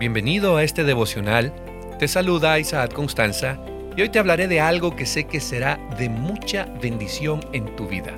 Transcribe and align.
Bienvenido 0.00 0.56
a 0.56 0.62
este 0.62 0.82
devocional. 0.82 1.52
Te 1.98 2.08
saluda 2.08 2.58
Isaac 2.58 2.94
Constanza 2.94 3.62
y 3.94 4.00
hoy 4.00 4.08
te 4.08 4.18
hablaré 4.18 4.48
de 4.48 4.58
algo 4.58 4.96
que 4.96 5.04
sé 5.04 5.24
que 5.24 5.40
será 5.40 5.78
de 5.98 6.08
mucha 6.08 6.64
bendición 6.80 7.44
en 7.52 7.76
tu 7.76 7.86
vida. 7.86 8.16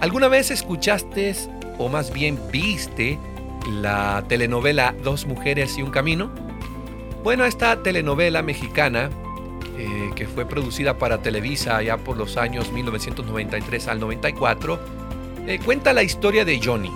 ¿Alguna 0.00 0.28
vez 0.28 0.50
escuchaste 0.50 1.34
o 1.76 1.90
más 1.90 2.10
bien 2.10 2.40
viste 2.50 3.18
la 3.68 4.24
telenovela 4.28 4.94
Dos 5.04 5.26
mujeres 5.26 5.76
y 5.76 5.82
un 5.82 5.90
camino? 5.90 6.30
Bueno, 7.22 7.44
esta 7.44 7.82
telenovela 7.82 8.40
mexicana 8.40 9.10
eh, 9.76 10.10
que 10.16 10.26
fue 10.26 10.46
producida 10.46 10.96
para 10.96 11.20
Televisa 11.20 11.82
ya 11.82 11.98
por 11.98 12.16
los 12.16 12.38
años 12.38 12.72
1993 12.72 13.88
al 13.88 14.00
94, 14.00 14.80
eh, 15.46 15.60
cuenta 15.62 15.92
la 15.92 16.02
historia 16.02 16.46
de 16.46 16.58
Johnny. 16.64 16.90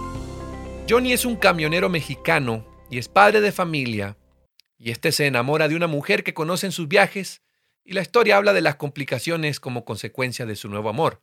Johnny 0.89 1.13
es 1.13 1.27
un 1.27 1.37
camionero 1.37 1.91
mexicano 1.91 2.65
y 2.89 2.99
es 2.99 3.09
padre 3.09 3.41
de 3.41 3.51
familia, 3.51 4.17
y 4.85 4.91
este 4.91 5.13
se 5.13 5.27
enamora 5.27 5.67
de 5.67 5.77
una 5.77 5.87
mujer 5.87 6.25
que 6.25 6.35
conoce 6.35 6.67
en 6.67 6.73
sus 6.73 6.89
viajes, 6.89 7.41
y 7.85 7.95
la 7.95 8.03
historia 8.03 8.37
habla 8.37 8.53
de 8.53 8.61
las 8.61 8.77
complicaciones 8.77 9.59
como 9.59 9.87
consecuencia 9.87 10.45
de 10.45 10.57
su 10.57 10.69
nuevo 10.69 10.91
amor. 10.91 11.23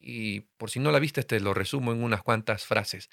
Y 0.00 0.40
por 0.56 0.70
si 0.70 0.80
no 0.80 0.90
la 0.90 0.98
viste, 0.98 1.22
te 1.22 1.38
lo 1.38 1.52
resumo 1.52 1.92
en 1.92 2.02
unas 2.02 2.22
cuantas 2.22 2.64
frases. 2.64 3.10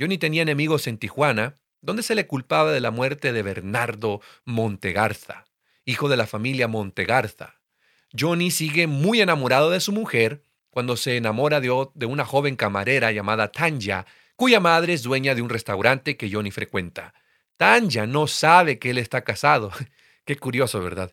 Johnny 0.00 0.18
tenía 0.18 0.42
enemigos 0.42 0.88
en 0.88 0.98
Tijuana, 0.98 1.54
donde 1.80 2.02
se 2.02 2.16
le 2.16 2.26
culpaba 2.26 2.72
de 2.72 2.80
la 2.80 2.90
muerte 2.90 3.32
de 3.32 3.42
Bernardo 3.44 4.20
Montegarza, 4.44 5.44
hijo 5.84 6.08
de 6.08 6.16
la 6.16 6.26
familia 6.26 6.66
Montegarza. 6.66 7.54
Johnny 8.18 8.50
sigue 8.50 8.88
muy 8.88 9.20
enamorado 9.20 9.70
de 9.70 9.78
su 9.78 9.92
mujer 9.92 10.42
cuando 10.70 10.96
se 10.96 11.16
enamora 11.16 11.60
de, 11.60 11.86
de 11.94 12.06
una 12.06 12.24
joven 12.24 12.56
camarera 12.56 13.12
llamada 13.12 13.52
Tanya, 13.52 14.06
cuya 14.34 14.58
madre 14.58 14.94
es 14.94 15.04
dueña 15.04 15.36
de 15.36 15.42
un 15.42 15.50
restaurante 15.50 16.16
que 16.16 16.32
Johnny 16.32 16.50
frecuenta. 16.50 17.14
Tanya 17.56 18.06
no 18.06 18.26
sabe 18.26 18.78
que 18.78 18.90
él 18.90 18.98
está 18.98 19.22
casado. 19.22 19.70
Qué 20.24 20.36
curioso, 20.36 20.80
¿verdad? 20.80 21.12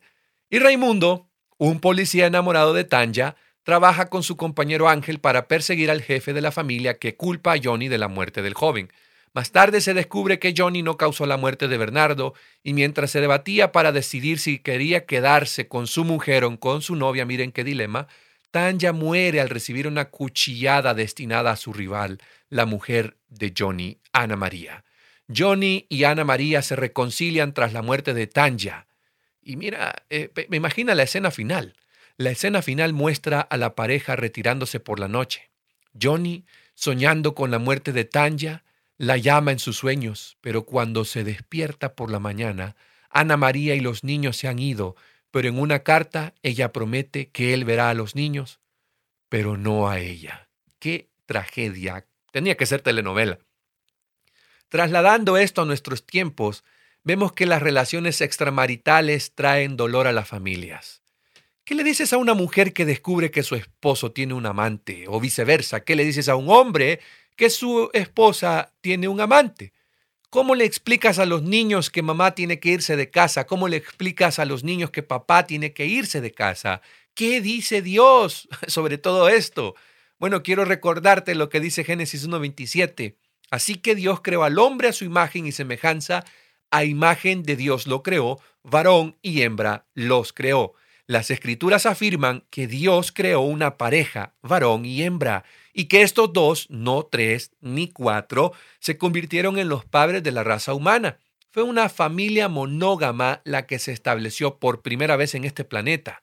Y 0.49 0.59
Raimundo, 0.59 1.30
un 1.58 1.80
policía 1.80 2.27
enamorado 2.27 2.73
de 2.73 2.83
Tanya, 2.83 3.36
trabaja 3.63 4.09
con 4.09 4.23
su 4.23 4.38
compañero 4.38 4.89
Ángel 4.89 5.19
para 5.19 5.47
perseguir 5.47 5.89
al 5.89 6.02
jefe 6.02 6.33
de 6.33 6.41
la 6.41 6.52
familia 6.52 6.99
que 6.99 7.16
culpa 7.16 7.53
a 7.53 7.59
Johnny 7.64 7.88
de 7.88 7.97
la 7.97 8.08
muerte 8.08 8.41
del 8.41 8.53
joven. 8.53 8.91
Más 9.33 9.52
tarde 9.52 9.81
se 9.81 9.95
descubre 9.95 10.38
que 10.38 10.53
Johnny 10.55 10.83
no 10.83 10.95
causó 10.95 11.25
la 11.25 11.38
muerte 11.38 11.67
de 11.67 11.77
Bernardo 11.77 12.36
y 12.61 12.73
mientras 12.73 13.09
se 13.09 13.21
debatía 13.21 13.71
para 13.71 13.91
decidir 13.91 14.38
si 14.38 14.59
quería 14.59 15.05
quedarse 15.05 15.67
con 15.67 15.88
su 15.88 16.03
mujer 16.03 16.44
o 16.44 16.59
con 16.59 16.83
su 16.83 16.95
novia, 16.95 17.25
miren 17.25 17.52
qué 17.52 17.64
dilema, 17.64 18.08
Tanya 18.52 18.94
muere 18.94 19.41
al 19.41 19.49
recibir 19.49 19.88
una 19.88 20.11
cuchillada 20.11 20.94
destinada 20.94 21.52
a 21.52 21.55
su 21.55 21.73
rival, 21.73 22.19
la 22.49 22.67
mujer 22.67 23.17
de 23.27 23.52
Johnny, 23.58 23.97
Ana 24.11 24.36
María. 24.36 24.83
Johnny 25.33 25.85
y 25.89 26.03
Ana 26.03 26.23
María 26.23 26.61
se 26.61 26.75
reconcilian 26.75 27.53
tras 27.53 27.73
la 27.73 27.81
muerte 27.81 28.13
de 28.13 28.27
Tanya. 28.27 28.88
Y 29.41 29.55
mira, 29.55 30.03
eh, 30.09 30.31
me 30.49 30.57
imagina 30.57 30.95
la 30.95 31.03
escena 31.03 31.31
final. 31.31 31.75
La 32.17 32.31
escena 32.31 32.61
final 32.61 32.93
muestra 32.93 33.41
a 33.41 33.57
la 33.57 33.75
pareja 33.75 34.15
retirándose 34.15 34.80
por 34.80 34.99
la 34.99 35.07
noche. 35.07 35.52
Johnny, 35.99 36.45
soñando 36.75 37.35
con 37.35 37.52
la 37.52 37.59
muerte 37.59 37.91
de 37.91 38.05
Tanya, 38.05 38.63
la 38.97 39.17
llama 39.17 39.52
en 39.52 39.59
sus 39.59 39.77
sueños, 39.77 40.38
pero 40.41 40.63
cuando 40.65 41.05
se 41.05 41.23
despierta 41.23 41.95
por 41.95 42.11
la 42.11 42.19
mañana, 42.19 42.75
Ana 43.09 43.37
María 43.37 43.75
y 43.75 43.80
los 43.80 44.03
niños 44.03 44.37
se 44.37 44.47
han 44.47 44.59
ido, 44.59 44.95
pero 45.31 45.49
en 45.49 45.59
una 45.59 45.80
carta 45.80 46.35
ella 46.43 46.71
promete 46.71 47.30
que 47.30 47.53
él 47.53 47.65
verá 47.65 47.89
a 47.89 47.93
los 47.93 48.15
niños, 48.15 48.59
pero 49.30 49.58
no 49.58 49.89
a 49.89 49.99
ella. 49.99 50.49
¡Qué 50.80 51.09
tragedia! 51.25 52.05
Tenía 52.31 52.55
que 52.55 52.65
ser 52.65 52.81
telenovela. 52.81 53.39
Trasladando 54.73 55.38
esto 55.38 55.61
a 55.61 55.66
nuestros 55.66 56.03
tiempos, 56.03 56.63
vemos 57.03 57.31
que 57.31 57.45
las 57.45 57.61
relaciones 57.61 58.21
extramaritales 58.21 59.35
traen 59.35 59.77
dolor 59.77 60.08
a 60.08 60.11
las 60.11 60.27
familias. 60.27 61.03
¿Qué 61.64 61.75
le 61.75 61.83
dices 61.83 62.11
a 62.11 62.17
una 62.17 62.33
mujer 62.33 62.73
que 62.73 62.83
descubre 62.83 63.30
que 63.30 63.43
su 63.43 63.53
esposo 63.53 64.11
tiene 64.14 64.33
un 64.33 64.48
amante? 64.48 65.05
O 65.08 65.20
viceversa, 65.20 65.81
¿qué 65.81 65.95
le 65.95 66.03
dices 66.03 66.27
a 66.27 66.36
un 66.36 66.49
hombre 66.49 67.02
que 67.36 67.52
su 67.52 67.92
esposa 67.93 68.73
tiene 68.81 69.08
un 69.08 69.21
amante? 69.21 69.73
¿Cómo 70.31 70.55
le 70.55 70.65
explicas 70.65 71.19
a 71.19 71.27
los 71.27 71.43
niños 71.43 71.92
que 71.92 72.02
mamá 72.02 72.33
tiene 72.33 72.59
que 72.59 72.69
irse 72.69 72.95
de 72.95 73.11
casa? 73.11 73.45
¿Cómo 73.45 73.67
le 73.67 73.77
explicas 73.77 74.39
a 74.39 74.45
los 74.45 74.64
niños 74.64 74.89
que 74.89 75.03
papá 75.03 75.45
tiene 75.45 75.73
que 75.73 75.86
irse 75.86 76.19
de 76.19 76.31
casa? 76.31 76.81
¿Qué 77.14 77.42
dice 77.42 77.83
Dios 77.83 78.48
sobre 78.65 78.98
todo 78.98 79.30
esto? 79.30 79.75
Bueno, 80.17 80.42
quiero 80.42 80.65
recordarte 80.65 81.36
lo 81.36 81.49
que 81.49 81.59
dice 81.59 81.83
Génesis 81.83 82.27
1.27. 82.27 83.17
Así 83.53 83.75
que 83.75 83.93
Dios 83.93 84.21
creó 84.23 84.45
al 84.45 84.58
hombre 84.58 84.87
a 84.87 84.93
su 84.93 85.05
imagen 85.05 85.45
y 85.45 85.52
semejanza, 85.52 86.25
a 86.71 86.86
imagen 86.86 87.43
de 87.43 87.55
Dios 87.55 87.86
lo 87.86 88.02
creó, 88.02 88.39
varón 88.64 89.15
y 89.21 89.43
hembra 89.43 89.86
los 89.93 90.33
creó. 90.33 90.73
Las 91.05 91.30
escrituras 91.30 91.86
afirman 91.86 92.45
que 92.49 92.65
Dios 92.65 93.11
creó 93.11 93.42
una 93.42 93.77
pareja, 93.77 94.33
varón 94.42 94.86
y 94.86 95.03
hembra, 95.03 95.43
y 95.71 95.86
que 95.86 96.02
estos 96.02 96.33
dos, 96.33 96.65
no 96.71 97.03
tres 97.03 97.52
ni 97.61 97.89
cuatro, 97.92 98.53
se 98.80 98.97
convirtieron 98.97 99.59
en 99.59 99.69
los 99.69 99.86
padres 99.86 100.23
de 100.23 100.31
la 100.31 100.43
raza 100.43 100.73
humana. 100.73 101.19
Fue 101.52 101.61
una 101.61 101.89
familia 101.89 102.49
monógama 102.49 103.43
la 103.43 103.67
que 103.67 103.77
se 103.77 103.92
estableció 103.92 104.58
por 104.58 104.81
primera 104.81 105.15
vez 105.15 105.36
en 105.36 105.43
este 105.43 105.63
planeta. 105.63 106.23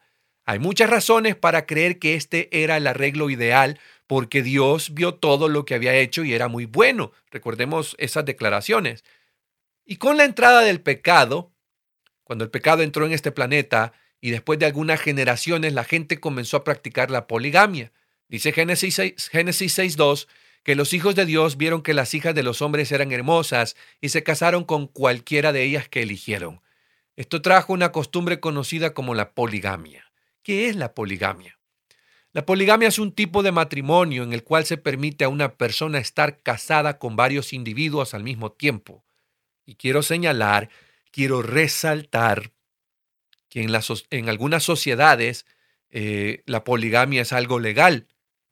Hay 0.50 0.58
muchas 0.58 0.90
razones 0.90 1.36
para 1.36 1.64
creer 1.64 2.00
que 2.00 2.16
este 2.16 2.48
era 2.50 2.76
el 2.76 2.88
arreglo 2.88 3.30
ideal 3.30 3.78
porque 4.08 4.42
Dios 4.42 4.94
vio 4.94 5.14
todo 5.14 5.48
lo 5.48 5.64
que 5.64 5.76
había 5.76 5.94
hecho 5.94 6.24
y 6.24 6.34
era 6.34 6.48
muy 6.48 6.64
bueno. 6.64 7.12
Recordemos 7.30 7.94
esas 8.00 8.24
declaraciones. 8.24 9.04
Y 9.84 9.98
con 9.98 10.16
la 10.16 10.24
entrada 10.24 10.62
del 10.62 10.80
pecado, 10.80 11.52
cuando 12.24 12.42
el 12.42 12.50
pecado 12.50 12.82
entró 12.82 13.06
en 13.06 13.12
este 13.12 13.30
planeta 13.30 13.92
y 14.20 14.32
después 14.32 14.58
de 14.58 14.66
algunas 14.66 15.00
generaciones 15.00 15.72
la 15.72 15.84
gente 15.84 16.18
comenzó 16.18 16.56
a 16.56 16.64
practicar 16.64 17.12
la 17.12 17.28
poligamia. 17.28 17.92
Dice 18.26 18.50
Génesis 18.50 18.98
6.2 18.98 19.30
Génesis 19.30 20.26
que 20.64 20.74
los 20.74 20.92
hijos 20.92 21.14
de 21.14 21.26
Dios 21.26 21.58
vieron 21.58 21.82
que 21.82 21.94
las 21.94 22.12
hijas 22.12 22.34
de 22.34 22.42
los 22.42 22.60
hombres 22.60 22.90
eran 22.90 23.12
hermosas 23.12 23.76
y 24.00 24.08
se 24.08 24.24
casaron 24.24 24.64
con 24.64 24.88
cualquiera 24.88 25.52
de 25.52 25.62
ellas 25.62 25.88
que 25.88 26.02
eligieron. 26.02 26.60
Esto 27.14 27.40
trajo 27.40 27.72
una 27.72 27.92
costumbre 27.92 28.40
conocida 28.40 28.94
como 28.94 29.14
la 29.14 29.30
poligamia. 29.30 30.09
¿Qué 30.42 30.68
es 30.68 30.76
la 30.76 30.94
poligamia? 30.94 31.58
La 32.32 32.46
poligamia 32.46 32.88
es 32.88 32.98
un 32.98 33.12
tipo 33.12 33.42
de 33.42 33.52
matrimonio 33.52 34.22
en 34.22 34.32
el 34.32 34.44
cual 34.44 34.64
se 34.64 34.76
permite 34.76 35.24
a 35.24 35.28
una 35.28 35.56
persona 35.56 35.98
estar 35.98 36.40
casada 36.42 36.98
con 36.98 37.16
varios 37.16 37.52
individuos 37.52 38.14
al 38.14 38.22
mismo 38.22 38.52
tiempo. 38.52 39.04
Y 39.66 39.74
quiero 39.74 40.02
señalar, 40.02 40.70
quiero 41.10 41.42
resaltar 41.42 42.52
que 43.48 43.62
en, 43.62 44.28
algunas 44.28 44.62
sociedades 44.62 45.44
eh, 45.90 46.42
la 46.46 46.62
poligamia 46.62 47.22
es 47.22 47.32
algo 47.32 47.58
legal, 47.58 48.06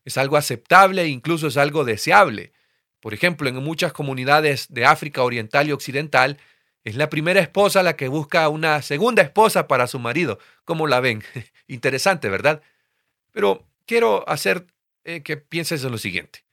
es 0.04 0.18
algo 0.18 0.36
aceptable 0.36 1.02
e 1.02 1.08
incluso 1.08 1.46
es 1.46 1.56
algo 1.56 1.84
deseable. 1.84 2.52
Por 3.00 3.14
ejemplo, 3.14 3.48
en 3.48 3.56
muchas 3.56 3.92
comunidades 3.92 4.66
de 4.70 4.84
África 4.84 5.22
Oriental 5.22 5.68
y 5.68 5.72
Occidental, 5.72 6.38
es 6.82 6.96
la 6.96 7.10
primera 7.10 7.40
esposa 7.40 7.82
la 7.82 7.96
que 7.96 8.08
busca 8.08 8.48
una 8.48 8.82
segunda 8.82 9.22
esposa 9.22 9.68
para 9.68 9.86
su 9.86 9.98
marido. 9.98 10.38
¿Cómo 10.64 10.86
la 10.86 11.00
ven? 11.00 11.22
Interesante, 11.68 12.28
¿verdad? 12.28 12.62
Pero 13.30 13.64
quiero 13.86 14.28
hacer 14.28 14.66
eh, 15.04 15.22
que 15.22 15.36
pienses 15.36 15.84
en 15.84 15.92
lo 15.92 15.98
siguiente. 15.98 16.44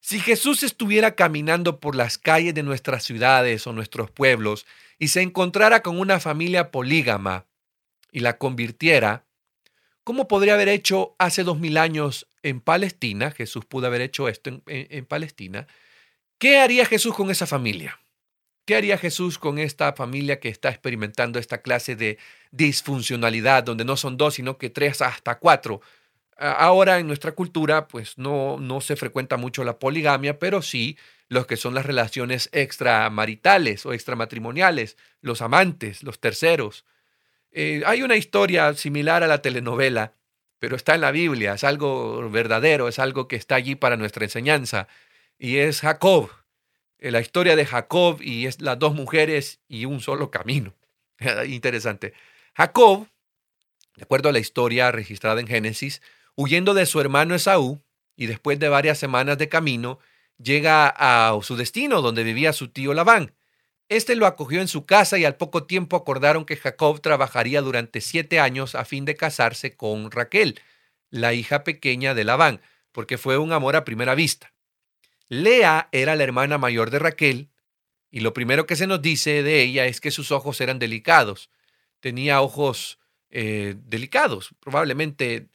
Si 0.00 0.20
Jesús 0.20 0.62
estuviera 0.62 1.14
caminando 1.14 1.80
por 1.80 1.96
las 1.96 2.18
calles 2.18 2.54
de 2.54 2.62
nuestras 2.62 3.02
ciudades 3.02 3.66
o 3.66 3.72
nuestros 3.72 4.10
pueblos 4.10 4.66
y 4.98 5.08
se 5.08 5.22
encontrara 5.22 5.82
con 5.82 5.98
una 5.98 6.20
familia 6.20 6.70
polígama 6.70 7.46
y 8.12 8.20
la 8.20 8.38
convirtiera, 8.38 9.24
¿cómo 10.04 10.28
podría 10.28 10.54
haber 10.54 10.68
hecho 10.68 11.16
hace 11.18 11.42
dos 11.42 11.58
mil 11.58 11.76
años 11.78 12.28
en 12.42 12.60
Palestina? 12.60 13.30
Jesús 13.30 13.64
pudo 13.64 13.86
haber 13.86 14.00
hecho 14.00 14.28
esto 14.28 14.50
en, 14.50 14.62
en 14.66 15.06
Palestina. 15.06 15.66
¿Qué 16.38 16.58
haría 16.58 16.86
Jesús 16.86 17.14
con 17.14 17.30
esa 17.30 17.46
familia? 17.46 17.98
¿Qué 18.66 18.76
haría 18.76 18.98
Jesús 18.98 19.38
con 19.38 19.58
esta 19.58 19.94
familia 19.94 20.40
que 20.40 20.50
está 20.50 20.68
experimentando 20.68 21.38
esta 21.38 21.62
clase 21.62 21.96
de 21.96 22.18
disfuncionalidad, 22.50 23.64
donde 23.64 23.84
no 23.84 23.96
son 23.96 24.18
dos, 24.18 24.34
sino 24.34 24.58
que 24.58 24.68
tres 24.70 25.00
hasta 25.00 25.38
cuatro 25.38 25.80
Ahora 26.38 26.98
en 26.98 27.06
nuestra 27.06 27.32
cultura 27.32 27.88
pues 27.88 28.18
no, 28.18 28.58
no 28.60 28.82
se 28.82 28.96
frecuenta 28.96 29.38
mucho 29.38 29.64
la 29.64 29.78
poligamia, 29.78 30.38
pero 30.38 30.60
sí 30.60 30.98
los 31.28 31.46
que 31.46 31.56
son 31.56 31.74
las 31.74 31.86
relaciones 31.86 32.50
extramaritales 32.52 33.86
o 33.86 33.92
extramatrimoniales, 33.94 34.98
los 35.22 35.40
amantes, 35.40 36.02
los 36.02 36.20
terceros. 36.20 36.84
Eh, 37.52 37.82
hay 37.86 38.02
una 38.02 38.16
historia 38.16 38.74
similar 38.74 39.22
a 39.24 39.26
la 39.26 39.40
telenovela, 39.40 40.12
pero 40.58 40.76
está 40.76 40.94
en 40.94 41.00
la 41.00 41.10
Biblia, 41.10 41.54
es 41.54 41.64
algo 41.64 42.28
verdadero, 42.30 42.86
es 42.86 42.98
algo 42.98 43.28
que 43.28 43.36
está 43.36 43.54
allí 43.54 43.74
para 43.74 43.96
nuestra 43.96 44.24
enseñanza, 44.24 44.88
y 45.38 45.56
es 45.56 45.80
Jacob, 45.80 46.30
la 47.10 47.20
historia 47.20 47.56
de 47.56 47.66
Jacob 47.66 48.20
y 48.20 48.46
es 48.46 48.60
las 48.60 48.78
dos 48.78 48.94
mujeres 48.94 49.60
y 49.68 49.84
un 49.84 50.00
solo 50.00 50.30
camino. 50.30 50.74
Interesante. 51.46 52.14
Jacob, 52.54 53.06
de 53.96 54.02
acuerdo 54.02 54.28
a 54.28 54.32
la 54.32 54.38
historia 54.38 54.90
registrada 54.92 55.40
en 55.40 55.46
Génesis, 55.46 56.02
Huyendo 56.38 56.74
de 56.74 56.84
su 56.84 57.00
hermano 57.00 57.34
Esaú, 57.34 57.80
y 58.14 58.26
después 58.26 58.58
de 58.58 58.68
varias 58.68 58.98
semanas 58.98 59.38
de 59.38 59.48
camino, 59.48 59.98
llega 60.38 60.88
a 60.88 61.38
su 61.42 61.56
destino 61.56 62.02
donde 62.02 62.24
vivía 62.24 62.52
su 62.52 62.68
tío 62.68 62.94
Labán. 62.94 63.34
Este 63.88 64.16
lo 64.16 64.26
acogió 64.26 64.60
en 64.60 64.68
su 64.68 64.84
casa 64.84 65.16
y 65.16 65.24
al 65.24 65.36
poco 65.36 65.64
tiempo 65.64 65.96
acordaron 65.96 66.44
que 66.44 66.56
Jacob 66.56 67.00
trabajaría 67.00 67.62
durante 67.62 68.00
siete 68.00 68.40
años 68.40 68.74
a 68.74 68.84
fin 68.84 69.04
de 69.04 69.16
casarse 69.16 69.76
con 69.76 70.10
Raquel, 70.10 70.60
la 71.10 71.34
hija 71.34 71.62
pequeña 71.62 72.14
de 72.14 72.24
Labán, 72.24 72.60
porque 72.92 73.16
fue 73.16 73.38
un 73.38 73.52
amor 73.52 73.76
a 73.76 73.84
primera 73.84 74.14
vista. 74.14 74.52
Lea 75.28 75.88
era 75.92 76.16
la 76.16 76.24
hermana 76.24 76.58
mayor 76.58 76.90
de 76.90 76.98
Raquel, 76.98 77.50
y 78.10 78.20
lo 78.20 78.32
primero 78.32 78.66
que 78.66 78.76
se 78.76 78.86
nos 78.86 79.02
dice 79.02 79.42
de 79.42 79.62
ella 79.62 79.86
es 79.86 80.00
que 80.00 80.10
sus 80.10 80.30
ojos 80.32 80.60
eran 80.60 80.78
delicados. 80.78 81.50
Tenía 82.00 82.40
ojos 82.40 82.98
eh, 83.30 83.74
delicados, 83.78 84.54
probablemente 84.60 85.48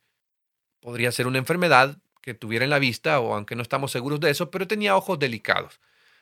podría 0.80 1.12
ser 1.12 1.28
una 1.28 1.38
enfermedad 1.38 1.98
que 2.22 2.34
tuviera 2.34 2.66
en 2.66 2.70
la 2.70 2.80
vista, 2.80 3.20
o 3.20 3.34
aunque 3.34 3.56
no 3.56 3.62
estamos 3.62 3.92
seguros 3.92 4.20
de 4.20 4.30
eso, 4.30 4.52
pero 4.52 4.68
tenía 4.68 4.96
ojos 4.96 5.18
delicados. 5.18 5.80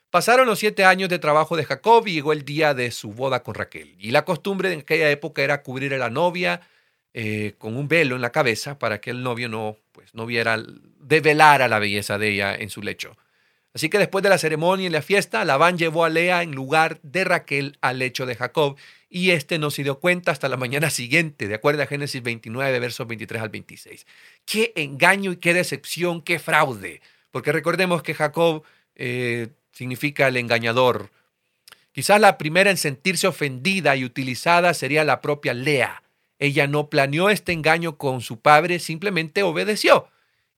Pasaron 0.09 0.47
los 0.47 0.59
siete 0.59 0.85
años 0.85 1.09
de 1.09 1.19
trabajo 1.19 1.55
de 1.55 1.65
Jacob 1.65 2.07
y 2.07 2.13
llegó 2.13 2.33
el 2.33 2.43
día 2.43 2.73
de 2.73 2.89
su 2.91 3.11
boda 3.11 3.43
con 3.43 3.53
Raquel. 3.53 3.95
Y 3.99 4.11
la 4.11 4.25
costumbre 4.25 4.73
en 4.73 4.79
aquella 4.79 5.11
época 5.11 5.43
era 5.43 5.61
cubrir 5.61 5.93
a 5.93 5.97
la 5.97 6.09
novia 6.09 6.61
eh, 7.13 7.55
con 7.57 7.75
un 7.77 7.87
velo 7.87 8.15
en 8.15 8.21
la 8.21 8.31
cabeza 8.31 8.79
para 8.79 9.01
que 9.01 9.11
el 9.11 9.21
novio 9.21 9.49
no, 9.49 9.77
pues, 9.91 10.15
no 10.15 10.25
viera, 10.25 10.63
develara 10.99 11.67
la 11.67 11.79
belleza 11.79 12.17
de 12.17 12.29
ella 12.29 12.55
en 12.55 12.69
su 12.69 12.81
lecho. 12.81 13.17
Así 13.73 13.89
que 13.89 13.99
después 13.99 14.23
de 14.23 14.29
la 14.29 14.39
ceremonia 14.39 14.87
y 14.87 14.89
la 14.89 15.01
fiesta, 15.01 15.45
Labán 15.45 15.77
llevó 15.77 16.03
a 16.03 16.09
Lea 16.09 16.41
en 16.41 16.51
lugar 16.51 16.99
de 17.03 17.23
Raquel 17.23 17.77
al 17.81 17.99
lecho 17.99 18.25
de 18.25 18.35
Jacob 18.35 18.77
y 19.09 19.31
este 19.31 19.59
no 19.59 19.69
se 19.69 19.83
dio 19.83 19.99
cuenta 19.99 20.31
hasta 20.31 20.49
la 20.49 20.57
mañana 20.57 20.89
siguiente, 20.89 21.47
de 21.47 21.55
acuerdo 21.55 21.83
a 21.83 21.87
Génesis 21.87 22.21
29, 22.23 22.79
versos 22.79 23.07
23 23.07 23.41
al 23.41 23.49
26. 23.49 24.07
Qué 24.45 24.73
engaño 24.75 25.31
y 25.31 25.37
qué 25.37 25.53
decepción, 25.53 26.21
qué 26.21 26.39
fraude, 26.39 27.01
porque 27.31 27.51
recordemos 27.51 28.01
que 28.01 28.15
Jacob 28.15 28.63
eh, 28.95 29.49
significa 29.71 30.27
el 30.27 30.37
engañador. 30.37 31.11
Quizás 31.91 32.19
la 32.19 32.37
primera 32.37 32.71
en 32.71 32.77
sentirse 32.77 33.27
ofendida 33.27 33.95
y 33.95 34.03
utilizada 34.03 34.73
sería 34.73 35.03
la 35.03 35.21
propia 35.21 35.53
Lea. 35.53 36.03
Ella 36.39 36.67
no 36.67 36.89
planeó 36.89 37.29
este 37.29 37.51
engaño 37.51 37.97
con 37.97 38.21
su 38.21 38.39
padre, 38.39 38.79
simplemente 38.79 39.43
obedeció. 39.43 40.07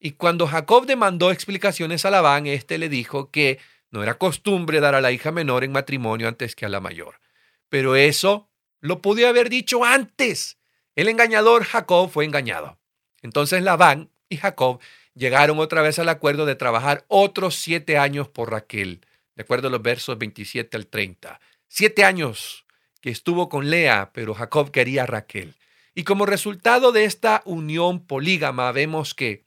Y 0.01 0.13
cuando 0.13 0.47
Jacob 0.47 0.87
demandó 0.87 1.31
explicaciones 1.31 2.03
a 2.03 2.09
Labán, 2.09 2.47
éste 2.47 2.77
le 2.77 2.89
dijo 2.89 3.29
que 3.29 3.59
no 3.91 4.01
era 4.01 4.15
costumbre 4.15 4.79
dar 4.79 4.95
a 4.95 5.01
la 5.01 5.11
hija 5.11 5.31
menor 5.31 5.63
en 5.63 5.71
matrimonio 5.71 6.27
antes 6.27 6.55
que 6.55 6.65
a 6.65 6.69
la 6.69 6.81
mayor. 6.81 7.21
Pero 7.69 7.95
eso 7.95 8.49
lo 8.79 9.01
pudo 9.01 9.27
haber 9.27 9.49
dicho 9.49 9.85
antes. 9.85 10.57
El 10.95 11.07
engañador 11.07 11.63
Jacob 11.63 12.09
fue 12.09 12.25
engañado. 12.25 12.79
Entonces 13.21 13.61
Labán 13.61 14.09
y 14.27 14.37
Jacob 14.37 14.81
llegaron 15.13 15.59
otra 15.59 15.83
vez 15.83 15.99
al 15.99 16.09
acuerdo 16.09 16.45
de 16.45 16.55
trabajar 16.55 17.05
otros 17.07 17.55
siete 17.55 17.97
años 17.97 18.27
por 18.27 18.49
Raquel 18.49 19.05
de 19.35 19.43
acuerdo 19.43 19.67
a 19.67 19.71
los 19.71 19.81
versos 19.81 20.17
27 20.17 20.77
al 20.77 20.87
30. 20.87 21.39
Siete 21.67 22.03
años 22.03 22.65
que 23.01 23.09
estuvo 23.09 23.49
con 23.49 23.69
Lea, 23.69 24.11
pero 24.13 24.33
Jacob 24.33 24.71
quería 24.71 25.03
a 25.03 25.07
Raquel. 25.07 25.55
Y 25.95 26.03
como 26.03 26.25
resultado 26.25 26.91
de 26.91 27.05
esta 27.05 27.41
unión 27.45 28.05
polígama, 28.05 28.71
vemos 28.71 29.13
que 29.13 29.45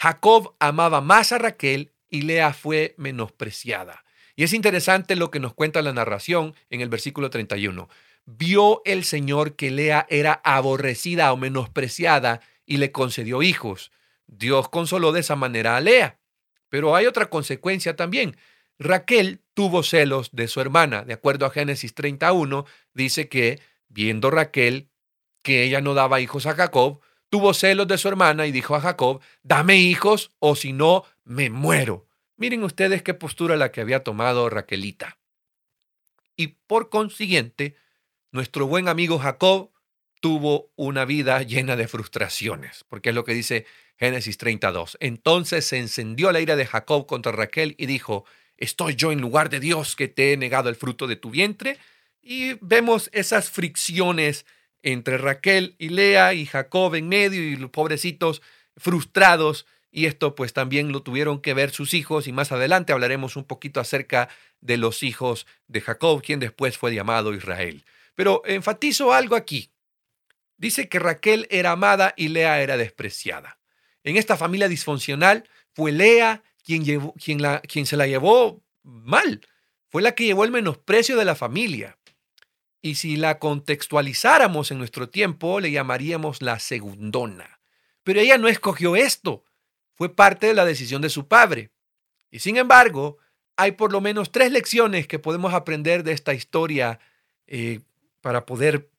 Jacob 0.00 0.54
amaba 0.60 1.00
más 1.00 1.32
a 1.32 1.38
Raquel 1.38 1.90
y 2.08 2.22
Lea 2.22 2.52
fue 2.52 2.94
menospreciada. 2.98 4.04
Y 4.36 4.44
es 4.44 4.52
interesante 4.52 5.16
lo 5.16 5.32
que 5.32 5.40
nos 5.40 5.54
cuenta 5.54 5.82
la 5.82 5.92
narración 5.92 6.54
en 6.70 6.82
el 6.82 6.88
versículo 6.88 7.30
31. 7.30 7.88
Vio 8.24 8.80
el 8.84 9.02
Señor 9.02 9.56
que 9.56 9.72
Lea 9.72 10.06
era 10.08 10.40
aborrecida 10.44 11.32
o 11.32 11.36
menospreciada 11.36 12.40
y 12.64 12.76
le 12.76 12.92
concedió 12.92 13.42
hijos. 13.42 13.90
Dios 14.28 14.68
consoló 14.68 15.10
de 15.10 15.18
esa 15.18 15.34
manera 15.34 15.76
a 15.76 15.80
Lea. 15.80 16.20
Pero 16.68 16.94
hay 16.94 17.06
otra 17.06 17.28
consecuencia 17.28 17.96
también. 17.96 18.36
Raquel 18.78 19.40
tuvo 19.52 19.82
celos 19.82 20.30
de 20.30 20.46
su 20.46 20.60
hermana. 20.60 21.02
De 21.02 21.14
acuerdo 21.14 21.44
a 21.44 21.50
Génesis 21.50 21.92
31, 21.94 22.66
dice 22.94 23.28
que, 23.28 23.60
viendo 23.88 24.30
Raquel 24.30 24.90
que 25.42 25.64
ella 25.64 25.80
no 25.80 25.94
daba 25.94 26.20
hijos 26.20 26.46
a 26.46 26.54
Jacob, 26.54 27.00
tuvo 27.30 27.54
celos 27.54 27.88
de 27.88 27.98
su 27.98 28.08
hermana 28.08 28.46
y 28.46 28.52
dijo 28.52 28.74
a 28.74 28.80
Jacob, 28.80 29.20
dame 29.42 29.76
hijos 29.76 30.32
o 30.38 30.56
si 30.56 30.72
no, 30.72 31.04
me 31.24 31.50
muero. 31.50 32.06
Miren 32.36 32.64
ustedes 32.64 33.02
qué 33.02 33.14
postura 33.14 33.56
la 33.56 33.72
que 33.72 33.80
había 33.80 34.04
tomado 34.04 34.48
Raquelita. 34.48 35.18
Y 36.36 36.48
por 36.66 36.88
consiguiente, 36.88 37.74
nuestro 38.30 38.66
buen 38.66 38.88
amigo 38.88 39.18
Jacob 39.18 39.70
tuvo 40.20 40.70
una 40.76 41.04
vida 41.04 41.42
llena 41.42 41.76
de 41.76 41.88
frustraciones, 41.88 42.84
porque 42.88 43.10
es 43.10 43.14
lo 43.14 43.24
que 43.24 43.34
dice 43.34 43.66
Génesis 43.96 44.38
32. 44.38 44.96
Entonces 45.00 45.64
se 45.64 45.78
encendió 45.78 46.30
la 46.32 46.40
ira 46.40 46.56
de 46.56 46.66
Jacob 46.66 47.06
contra 47.06 47.32
Raquel 47.32 47.74
y 47.78 47.86
dijo, 47.86 48.24
¿Estoy 48.58 48.96
yo 48.96 49.12
en 49.12 49.20
lugar 49.20 49.50
de 49.50 49.60
Dios 49.60 49.94
que 49.94 50.08
te 50.08 50.32
he 50.32 50.36
negado 50.36 50.68
el 50.68 50.74
fruto 50.74 51.06
de 51.06 51.16
tu 51.16 51.30
vientre? 51.30 51.78
Y 52.20 52.54
vemos 52.60 53.08
esas 53.12 53.50
fricciones 53.50 54.44
entre 54.82 55.18
Raquel 55.18 55.74
y 55.78 55.88
Lea 55.90 56.34
y 56.34 56.46
Jacob 56.46 56.94
en 56.94 57.08
medio 57.08 57.42
y 57.42 57.56
los 57.56 57.70
pobrecitos 57.70 58.42
frustrados. 58.76 59.66
Y 59.90 60.06
esto 60.06 60.34
pues 60.34 60.52
también 60.52 60.92
lo 60.92 61.02
tuvieron 61.02 61.40
que 61.40 61.54
ver 61.54 61.70
sus 61.70 61.94
hijos 61.94 62.26
y 62.26 62.32
más 62.32 62.52
adelante 62.52 62.92
hablaremos 62.92 63.36
un 63.36 63.44
poquito 63.44 63.80
acerca 63.80 64.28
de 64.60 64.76
los 64.76 65.02
hijos 65.02 65.46
de 65.66 65.80
Jacob, 65.80 66.22
quien 66.22 66.40
después 66.40 66.76
fue 66.76 66.94
llamado 66.94 67.34
Israel. 67.34 67.84
Pero 68.14 68.42
enfatizo 68.44 69.12
algo 69.12 69.36
aquí. 69.36 69.70
Dice 70.56 70.88
que 70.88 70.98
Raquel 70.98 71.46
era 71.50 71.70
amada 71.70 72.14
y 72.16 72.28
Lea 72.28 72.60
era 72.60 72.76
despreciada. 72.76 73.58
En 74.02 74.16
esta 74.16 74.36
familia 74.36 74.68
disfuncional 74.68 75.48
fue 75.72 75.92
Lea 75.92 76.42
quien, 76.64 76.84
quien, 76.84 77.40
quien 77.62 77.86
se 77.86 77.96
la 77.96 78.06
llevó 78.06 78.62
mal. 78.82 79.40
Fue 79.88 80.02
la 80.02 80.14
que 80.14 80.24
llevó 80.24 80.44
el 80.44 80.50
menosprecio 80.50 81.16
de 81.16 81.24
la 81.24 81.34
familia. 81.34 81.97
Y 82.80 82.94
si 82.94 83.16
la 83.16 83.38
contextualizáramos 83.38 84.70
en 84.70 84.78
nuestro 84.78 85.08
tiempo, 85.08 85.60
le 85.60 85.70
llamaríamos 85.70 86.42
la 86.42 86.58
segundona. 86.58 87.60
Pero 88.04 88.20
ella 88.20 88.38
no 88.38 88.48
escogió 88.48 88.96
esto. 88.96 89.44
Fue 89.94 90.14
parte 90.14 90.46
de 90.46 90.54
la 90.54 90.64
decisión 90.64 91.02
de 91.02 91.10
su 91.10 91.26
padre. 91.26 91.70
Y 92.30 92.38
sin 92.38 92.56
embargo, 92.56 93.18
hay 93.56 93.72
por 93.72 93.92
lo 93.92 94.00
menos 94.00 94.30
tres 94.30 94.52
lecciones 94.52 95.08
que 95.08 95.18
podemos 95.18 95.52
aprender 95.54 96.04
de 96.04 96.12
esta 96.12 96.34
historia 96.34 97.00
eh, 97.46 97.80
para 98.20 98.46
poder 98.46 98.90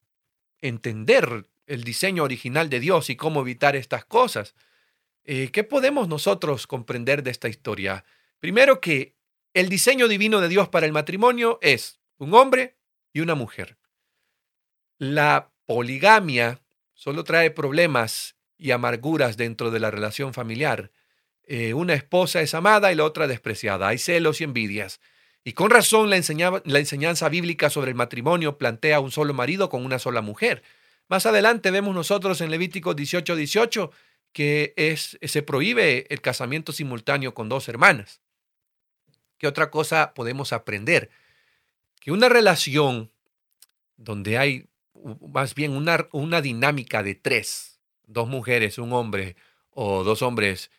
entender 0.62 1.46
el 1.68 1.84
diseño 1.84 2.24
original 2.24 2.70
de 2.70 2.80
Dios 2.80 3.10
y 3.10 3.16
cómo 3.16 3.42
evitar 3.42 3.76
estas 3.76 4.04
cosas. 4.04 4.56
Eh, 5.24 5.50
¿Qué 5.52 5.64
podemos 5.64 6.08
nosotros 6.08 6.68
comprender 6.68 7.24
de 7.24 7.32
esta 7.32 7.48
historia? 7.48 8.04
Primero 8.40 8.82
que 8.82 9.16
el 9.54 9.70
diseño 9.70 10.08
divino 10.08 10.42
de 10.42 10.50
Dios 10.50 10.68
para 10.70 10.86
el 10.86 10.92
matrimonio 10.92 11.60
es 11.62 12.00
un 12.18 12.34
hombre 12.34 12.79
y 13.14 13.22
una 13.22 13.36
mujer. 13.36 13.78
La 14.98 15.52
poligamia 15.66 16.62
solo 16.94 17.24
trae 17.24 17.52
problemas 17.52 18.36
y 18.58 18.72
amarguras 18.72 19.38
dentro 19.38 19.72
de 19.72 19.80
la 19.80 19.92
relación 19.92 20.34
familiar. 20.34 20.92
Eh, 21.44 21.74
una 21.74 21.94
esposa 21.94 22.42
es 22.42 22.54
amada 22.54 22.92
y 22.92 22.96
la 22.96 23.06
otra 23.06 23.28
despreciada. 23.28 23.88
Hay 23.88 23.98
celos 23.98 24.42
y 24.42 24.44
envidias. 24.44 25.00
Y 25.44 25.54
con 25.54 25.70
razón 25.72 26.10
la, 26.10 26.18
enseñanza 26.18 27.30
bíblica 27.30 27.70
sobre 27.70 27.92
el 27.92 27.96
matrimonio 27.96 28.58
plantea 28.58 29.00
un 29.00 29.12
solo 29.12 29.34
marido 29.34 29.70
con 29.70 29.86
una 29.86 29.98
sola 29.98 30.22
mujer. 30.22 30.62
Más 31.08 31.26
adelante 31.26 31.72
vemos 31.72 31.96
nosotros 31.96 32.42
en 32.42 32.52
Levítico 32.52 32.94
18, 32.94 33.36
18 33.36 33.92
que 34.32 34.74
es, 34.76 35.18
se 35.22 35.42
prohíbe 35.42 36.06
el 36.14 36.22
casamiento 36.22 36.72
simultáneo 36.72 37.34
con 37.34 37.50
dos 37.50 37.68
hermanas. 37.68 38.22
¿Qué 39.38 39.48
otra 39.48 39.72
cosa 39.72 40.14
podemos 40.14 40.54
aprender? 40.54 41.10
Que 42.00 42.12
una 42.12 42.30
relación 42.30 43.12
donde 43.98 44.38
hay 44.38 44.70
más 45.22 45.56
bien 45.56 45.72
una, 45.72 46.08
una 46.12 46.42
dinámica 46.42 47.04
de 47.04 47.16
tres, 47.16 47.80
dos 48.06 48.28
mujeres, 48.28 48.78
un 48.78 48.94
hombre 48.94 49.36
o 49.72 50.04
dos 50.04 50.22
hombres 50.22 50.72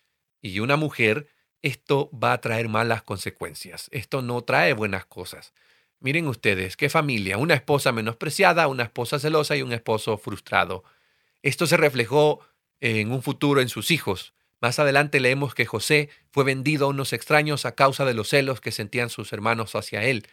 y 0.43 0.61
una 0.61 0.77
mujer, 0.77 1.29
esto 1.63 2.11
va 2.13 2.33
a 2.33 2.41
traer 2.41 2.69
malas 2.69 3.03
consecuencias. 3.03 3.89
Esto 3.93 4.23
no 4.23 4.43
trae 4.43 4.73
buenas 4.73 5.07
cosas. 5.07 5.53
Miren 6.01 6.27
ustedes, 6.29 6.77
qué 6.77 6.89
familia, 6.89 7.37
una 7.37 7.55
esposa 7.55 7.93
menospreciada, 7.93 8.69
una 8.69 8.85
esposa 8.85 9.19
celosa 9.19 9.57
y 9.57 9.63
un 9.63 9.73
esposo 9.73 10.17
frustrado. 10.17 10.83
Esto 11.43 11.67
se 11.67 11.77
reflejó 11.77 12.41
en 12.81 13.13
un 13.13 13.23
futuro 13.23 13.61
en 13.61 13.69
sus 13.69 13.91
hijos. 13.91 14.33
Más 14.61 14.79
adelante 14.79 15.21
leemos 15.21 15.55
que 15.55 15.67
José 15.67 16.09
fue 16.31 16.45
vendido 16.45 16.87
a 16.87 16.89
unos 16.89 17.13
extraños 17.13 17.67
a 17.67 17.75
causa 17.75 18.05
de 18.05 18.15
los 18.15 18.29
celos 18.29 18.61
que 18.61 18.73
sentían 18.73 19.11
sus 19.11 19.33
hermanos 19.33 19.75
hacia 19.75 20.03
él. 20.05 20.27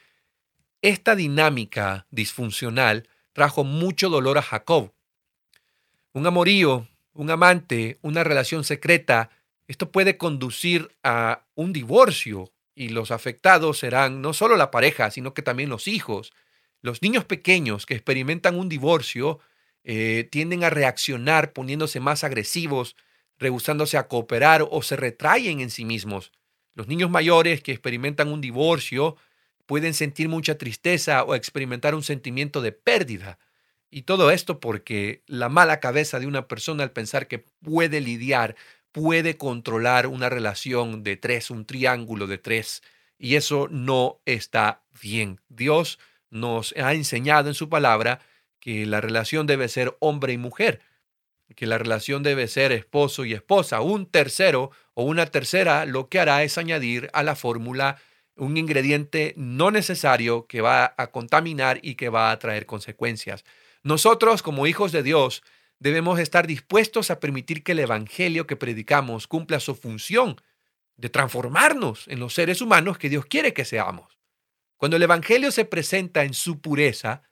Esta 0.81 1.15
dinámica 1.15 2.05
disfuncional 2.11 3.09
trajo 3.33 3.63
mucho 3.63 4.09
dolor 4.09 4.37
a 4.37 4.43
Jacob. 4.43 4.93
Un 6.13 6.27
amorío, 6.27 6.87
un 7.13 7.31
amante, 7.31 7.97
una 8.01 8.23
relación 8.23 8.63
secreta, 8.63 9.31
esto 9.67 9.91
puede 9.91 10.17
conducir 10.17 10.95
a 11.03 11.45
un 11.55 11.73
divorcio 11.73 12.51
y 12.75 12.89
los 12.89 13.09
afectados 13.09 13.79
serán 13.79 14.21
no 14.21 14.33
solo 14.33 14.55
la 14.55 14.69
pareja, 14.69 15.09
sino 15.09 15.33
que 15.33 15.41
también 15.41 15.69
los 15.69 15.87
hijos. 15.87 16.31
Los 16.81 17.01
niños 17.01 17.25
pequeños 17.25 17.87
que 17.87 17.95
experimentan 17.95 18.55
un 18.55 18.69
divorcio 18.69 19.39
eh, 19.83 20.27
tienden 20.31 20.63
a 20.63 20.69
reaccionar 20.69 21.53
poniéndose 21.53 21.99
más 21.99 22.23
agresivos, 22.23 22.95
rehusándose 23.39 23.97
a 23.97 24.07
cooperar 24.07 24.67
o 24.69 24.83
se 24.83 24.95
retraen 24.95 25.59
en 25.59 25.71
sí 25.71 25.85
mismos. 25.85 26.31
Los 26.75 26.87
niños 26.87 27.09
mayores 27.09 27.63
que 27.63 27.71
experimentan 27.71 28.31
un 28.31 28.41
divorcio 28.41 29.17
pueden 29.67 29.93
sentir 29.93 30.29
mucha 30.29 30.57
tristeza 30.57 31.23
o 31.23 31.35
experimentar 31.35 31.93
un 31.93 32.01
sentimiento 32.01 32.61
de 32.61 32.71
pérdida. 32.71 33.37
Y 33.91 34.03
todo 34.03 34.31
esto 34.31 34.59
porque 34.59 35.21
la 35.27 35.49
mala 35.49 35.79
cabeza 35.79 36.19
de 36.19 36.25
una 36.25 36.47
persona 36.47 36.83
al 36.83 36.91
pensar 36.91 37.27
que 37.27 37.39
puede 37.39 38.01
lidiar, 38.01 38.55
puede 38.91 39.37
controlar 39.37 40.07
una 40.07 40.29
relación 40.29 41.03
de 41.03 41.17
tres, 41.17 41.51
un 41.51 41.65
triángulo 41.65 42.25
de 42.25 42.37
tres, 42.37 42.81
y 43.19 43.35
eso 43.35 43.67
no 43.69 44.19
está 44.25 44.83
bien. 45.01 45.39
Dios 45.49 45.99
nos 46.29 46.73
ha 46.77 46.93
enseñado 46.93 47.49
en 47.49 47.53
su 47.53 47.69
palabra 47.69 48.19
que 48.59 48.85
la 48.85 49.01
relación 49.01 49.47
debe 49.47 49.67
ser 49.67 49.95
hombre 49.99 50.33
y 50.33 50.37
mujer, 50.37 50.81
que 51.55 51.65
la 51.65 51.77
relación 51.77 52.23
debe 52.23 52.47
ser 52.47 52.71
esposo 52.71 53.25
y 53.25 53.33
esposa. 53.33 53.81
Un 53.81 54.05
tercero 54.05 54.71
o 54.93 55.03
una 55.03 55.25
tercera 55.25 55.85
lo 55.85 56.09
que 56.09 56.19
hará 56.19 56.43
es 56.43 56.57
añadir 56.57 57.09
a 57.13 57.23
la 57.23 57.35
fórmula 57.35 57.97
un 58.37 58.57
ingrediente 58.57 59.33
no 59.37 59.71
necesario 59.71 60.47
que 60.47 60.61
va 60.61 60.93
a 60.97 61.07
contaminar 61.07 61.79
y 61.81 61.95
que 61.95 62.09
va 62.09 62.31
a 62.31 62.39
traer 62.39 62.65
consecuencias. 62.65 63.45
Nosotros, 63.83 64.41
como 64.41 64.67
hijos 64.67 64.91
de 64.91 65.03
Dios, 65.03 65.43
debemos 65.79 66.19
estar 66.19 66.47
dispuestos 66.47 67.11
a 67.11 67.19
permitir 67.19 67.63
que 67.63 67.73
el 67.73 67.79
Evangelio 67.79 68.47
que 68.47 68.55
predicamos 68.55 69.27
cumpla 69.27 69.59
su 69.59 69.75
función 69.75 70.41
de 70.95 71.09
transformarnos 71.09 72.07
en 72.07 72.19
los 72.19 72.33
seres 72.33 72.61
humanos 72.61 72.97
que 72.97 73.09
Dios 73.09 73.25
quiere 73.25 73.53
que 73.53 73.65
seamos. 73.65 74.17
Cuando 74.77 74.97
el 74.97 75.03
Evangelio 75.03 75.51
se 75.51 75.65
presenta 75.65 76.23
en 76.23 76.33
su 76.33 76.59
pureza, 76.59 77.23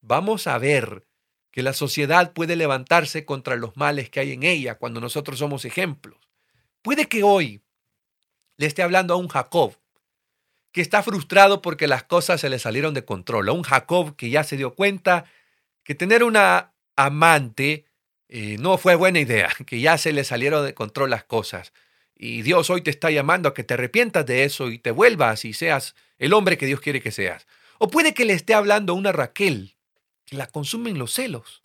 vamos 0.00 0.46
a 0.46 0.58
ver 0.58 1.06
que 1.50 1.62
la 1.62 1.72
sociedad 1.72 2.32
puede 2.32 2.56
levantarse 2.56 3.24
contra 3.24 3.56
los 3.56 3.76
males 3.76 4.10
que 4.10 4.20
hay 4.20 4.32
en 4.32 4.44
ella 4.44 4.76
cuando 4.76 5.00
nosotros 5.00 5.38
somos 5.38 5.64
ejemplos. 5.64 6.18
Puede 6.82 7.08
que 7.08 7.22
hoy 7.22 7.62
le 8.56 8.66
esté 8.66 8.82
hablando 8.82 9.14
a 9.14 9.16
un 9.16 9.28
Jacob 9.28 9.76
que 10.72 10.80
está 10.80 11.02
frustrado 11.02 11.62
porque 11.62 11.86
las 11.86 12.04
cosas 12.04 12.40
se 12.40 12.48
le 12.48 12.58
salieron 12.58 12.94
de 12.94 13.04
control, 13.04 13.48
a 13.48 13.52
un 13.52 13.62
Jacob 13.62 14.16
que 14.16 14.30
ya 14.30 14.44
se 14.44 14.56
dio 14.56 14.74
cuenta 14.74 15.24
que 15.82 15.94
tener 15.94 16.22
una 16.22 16.74
amante 16.96 17.86
eh, 18.28 18.56
no 18.60 18.78
fue 18.78 18.94
buena 18.94 19.18
idea, 19.18 19.50
que 19.66 19.80
ya 19.80 19.98
se 19.98 20.12
le 20.12 20.24
salieron 20.24 20.64
de 20.64 20.74
control 20.74 21.10
las 21.10 21.24
cosas. 21.24 21.72
Y 22.14 22.42
Dios 22.42 22.70
hoy 22.70 22.82
te 22.82 22.90
está 22.90 23.10
llamando 23.10 23.48
a 23.48 23.54
que 23.54 23.64
te 23.64 23.74
arrepientas 23.74 24.26
de 24.26 24.44
eso 24.44 24.68
y 24.68 24.78
te 24.78 24.90
vuelvas 24.90 25.44
y 25.44 25.52
seas 25.52 25.94
el 26.18 26.34
hombre 26.34 26.58
que 26.58 26.66
Dios 26.66 26.80
quiere 26.80 27.00
que 27.00 27.10
seas. 27.10 27.46
O 27.78 27.88
puede 27.88 28.14
que 28.14 28.26
le 28.26 28.34
esté 28.34 28.54
hablando 28.54 28.92
a 28.92 28.96
una 28.96 29.10
Raquel 29.10 29.76
que 30.26 30.36
la 30.36 30.46
consumen 30.46 30.98
los 30.98 31.14
celos. 31.14 31.64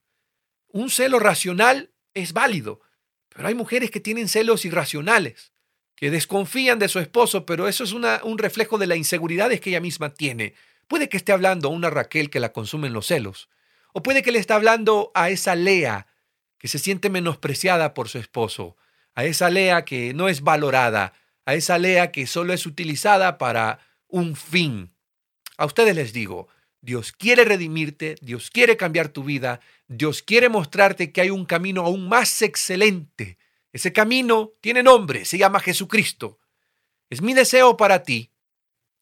Un 0.70 0.90
celo 0.90 1.20
racional 1.20 1.92
es 2.14 2.34
válido, 2.34 2.82
pero 3.30 3.48
hay 3.48 3.54
mujeres 3.54 3.92
que 3.92 4.00
tienen 4.00 4.30
celos 4.30 4.66
irracionales, 4.66 5.52
que 5.96 6.12
desconfían 6.12 6.80
de 6.80 6.90
su 6.90 7.00
esposo, 7.00 7.46
pero 7.46 7.68
eso 7.68 7.84
es 7.84 7.94
un 7.94 8.38
reflejo 8.38 8.78
de 8.78 8.88
la 8.88 8.96
inseguridad 8.96 9.50
que 9.50 9.70
ella 9.70 9.80
misma 9.80 10.14
tiene. 10.14 10.54
Puede 10.88 11.10
que 11.10 11.18
esté 11.18 11.32
hablando 11.32 11.70
a 11.70 11.72
una 11.72 11.90
Raquel 11.90 12.30
que 12.30 12.40
la 12.40 12.52
consumen 12.52 12.94
los 12.94 13.08
celos. 13.08 13.50
O 13.94 14.04
puede 14.04 14.22
que 14.22 14.32
le 14.32 14.40
esté 14.40 14.54
hablando 14.54 15.12
a 15.16 15.30
esa 15.30 15.56
Lea 15.56 16.08
que 16.58 16.68
se 16.68 16.80
siente 16.80 17.10
menospreciada 17.10 17.94
por 17.94 18.10
su 18.10 18.18
esposo, 18.18 18.76
a 19.14 19.24
esa 19.24 19.50
Lea 19.50 19.86
que 19.86 20.14
no 20.14 20.28
es 20.28 20.42
valorada, 20.42 21.14
a 21.46 21.54
esa 21.54 21.78
Lea 21.78 22.12
que 22.12 22.28
solo 22.28 22.54
es 22.54 22.66
utilizada 22.66 23.38
para 23.38 23.80
un 24.08 24.36
fin. 24.36 24.92
A 25.58 25.66
ustedes 25.66 25.96
les 25.96 26.12
digo, 26.12 26.50
Dios 26.82 27.14
quiere 27.14 27.46
redimirte, 27.46 28.16
Dios 28.22 28.52
quiere 28.52 28.78
cambiar 28.78 29.10
tu 29.10 29.24
vida, 29.24 29.62
Dios 29.88 30.22
quiere 30.22 30.50
mostrarte 30.50 31.12
que 31.12 31.22
hay 31.22 31.30
un 31.30 31.46
camino 31.46 31.82
aún 31.82 32.10
más 32.10 32.42
excelente. 32.42 33.38
Ese 33.76 33.92
camino 33.92 34.54
tiene 34.62 34.84
nombre, 34.84 35.26
se 35.26 35.38
llama 35.38 35.60
Jesucristo. 35.60 36.40
Es 37.10 37.22
mi 37.22 37.34
deseo 37.34 37.76
para 37.76 38.04
ti 38.04 38.32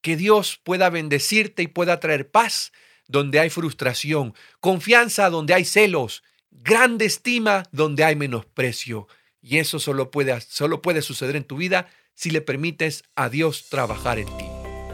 que 0.01 0.17
Dios 0.17 0.59
pueda 0.63 0.89
bendecirte 0.89 1.61
y 1.61 1.67
pueda 1.67 1.99
traer 1.99 2.31
paz 2.31 2.71
donde 3.07 3.39
hay 3.39 3.51
frustración, 3.51 4.33
confianza 4.61 5.29
donde 5.29 5.53
hay 5.53 5.63
celos, 5.63 6.23
grande 6.49 7.05
estima 7.05 7.61
donde 7.71 8.03
hay 8.03 8.15
menosprecio. 8.15 9.07
Y 9.43 9.59
eso 9.59 9.77
solo 9.77 10.09
puede, 10.09 10.41
solo 10.41 10.81
puede 10.81 11.03
suceder 11.03 11.35
en 11.35 11.43
tu 11.43 11.57
vida 11.57 11.87
si 12.15 12.31
le 12.31 12.41
permites 12.41 13.03
a 13.13 13.29
Dios 13.29 13.69
trabajar 13.69 14.17
en 14.17 14.25
ti. 14.39 14.47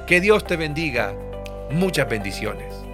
Que 0.07 0.19
Dios 0.19 0.45
te 0.45 0.57
bendiga. 0.57 1.15
Muchas 1.71 2.09
bendiciones. 2.09 2.88